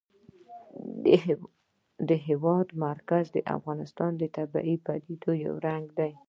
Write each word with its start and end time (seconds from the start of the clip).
د 2.09 2.09
هېواد 2.27 2.67
مرکز 2.85 3.25
د 3.33 3.37
افغانستان 3.57 4.11
د 4.17 4.23
طبیعي 4.37 4.75
پدیدو 4.85 5.31
یو 5.45 5.53
رنګ 5.67 5.85
دی. 5.99 6.11